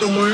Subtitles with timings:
[0.00, 0.29] somewhere.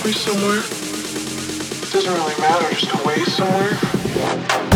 [0.00, 0.60] free somewhere?
[0.60, 4.69] It doesn't really matter, just away somewhere?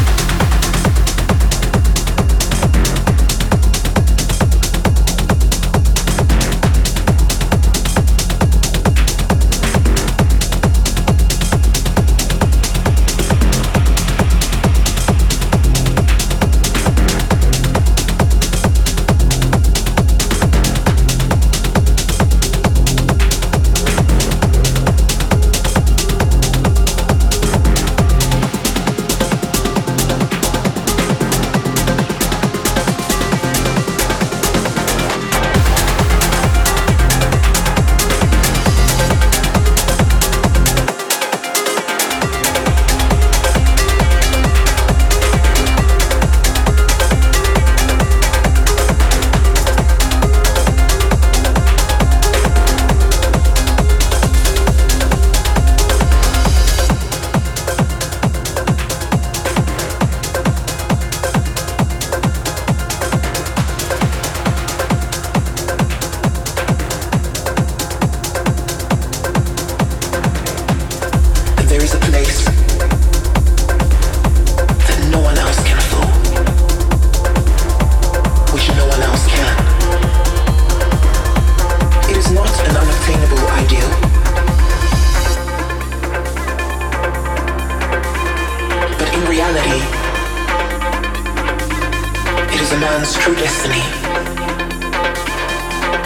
[92.84, 93.80] man's true destiny,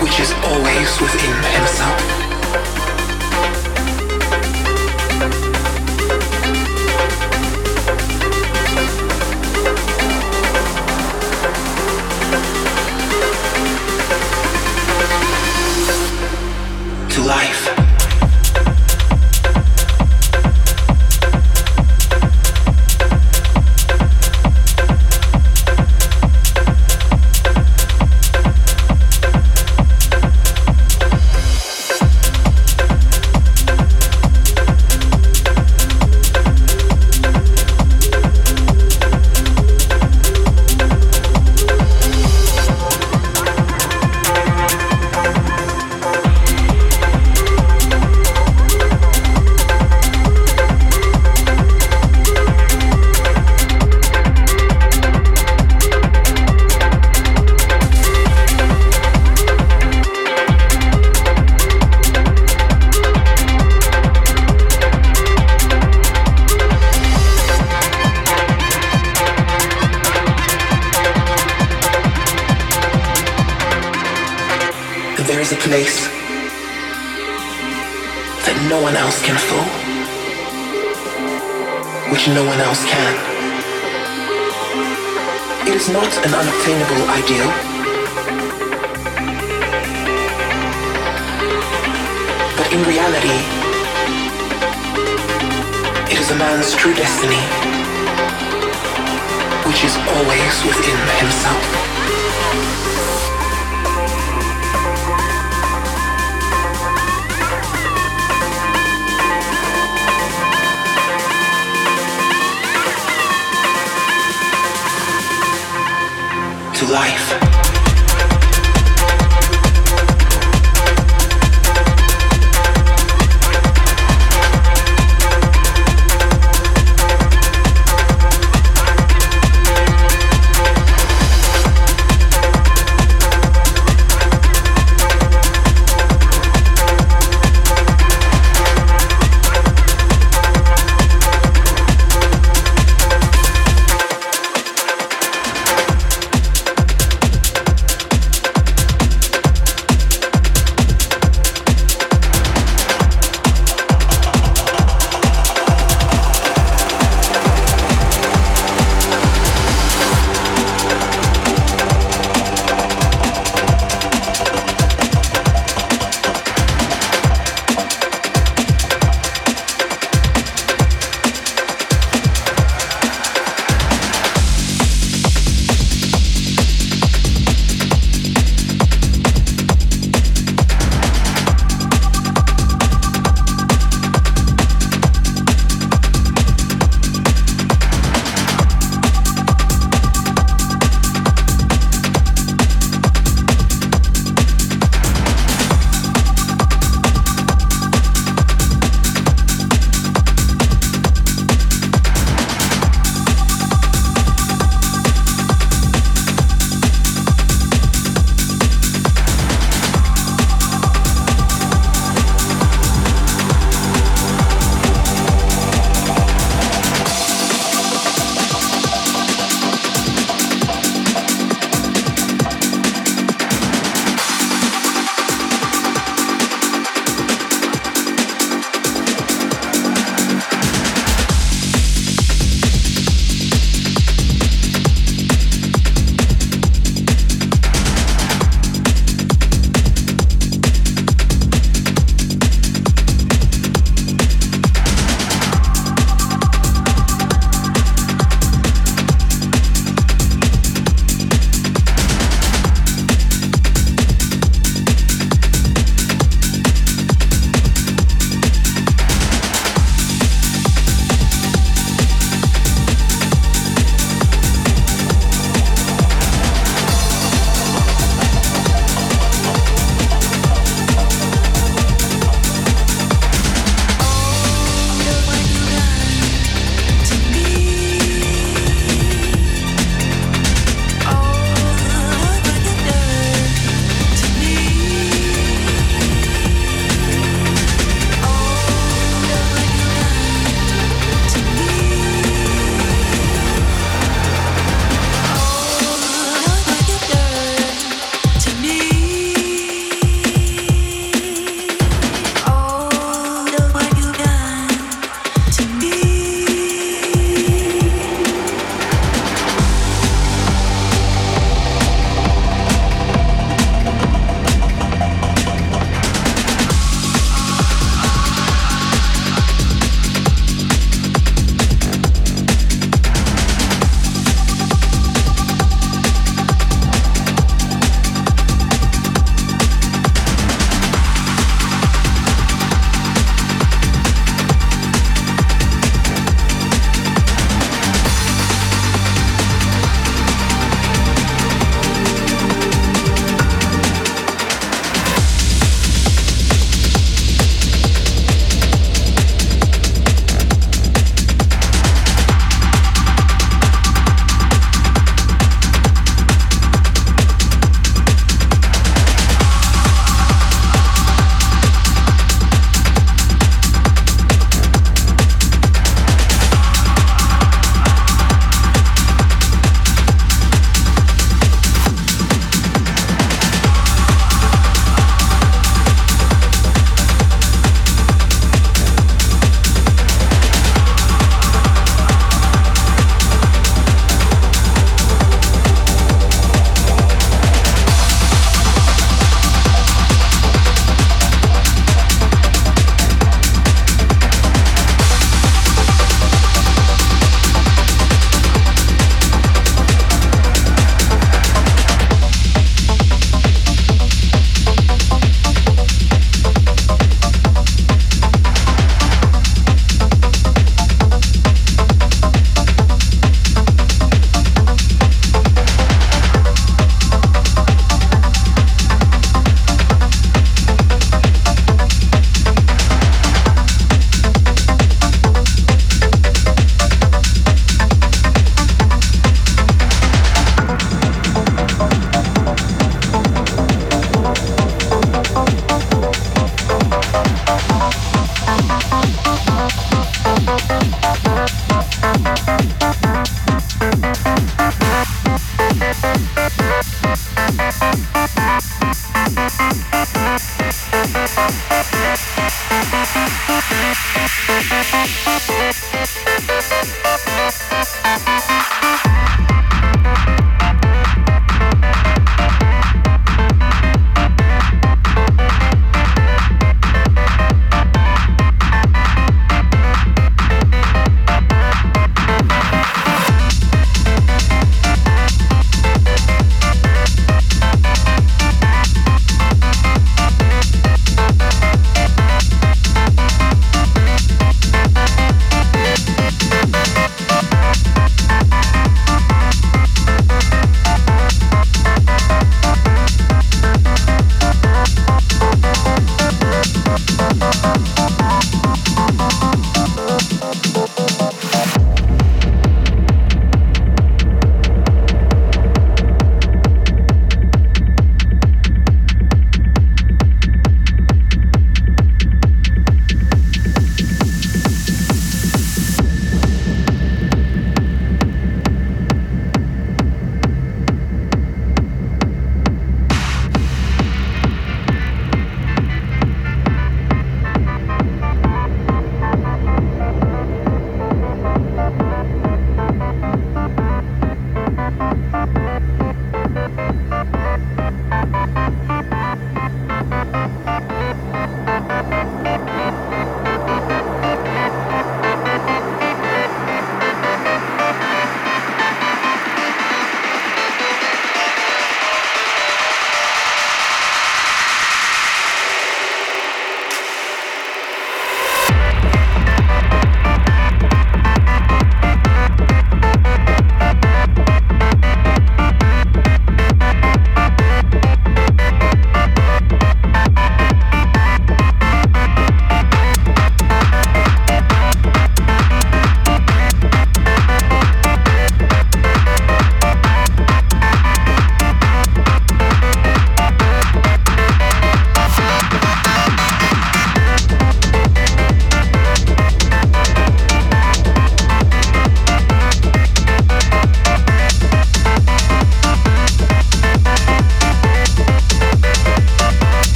[0.00, 2.87] which is always within himself.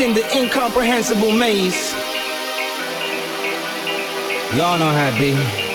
[0.00, 1.92] In the incomprehensible maze.
[4.54, 5.67] Y'all know how it be.